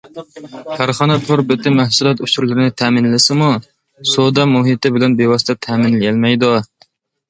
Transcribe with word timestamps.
كارخانا 0.77 1.17
تور 1.27 1.43
بېتى 1.51 1.73
مەھسۇلات 1.81 2.25
ئۇچۇرلىرىنى 2.29 2.75
تەمىنلىسىمۇ، 2.83 3.53
سودا 4.15 4.51
مۇھىتى 4.57 4.97
بىلەن 5.01 5.19
بىۋاسىتە 5.23 5.61
تەمىنلىيەلمەيدۇ. 5.71 6.57